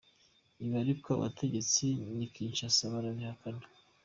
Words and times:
Ibi 0.63 0.75
ariko 0.83 1.07
abategetsi 1.17 1.85
n’i 2.15 2.27
Kinshasa 2.33 2.83
barabihakana. 2.93 3.63